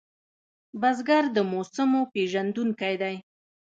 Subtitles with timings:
[0.81, 3.15] بزګر د موسمو پېژندونکی دی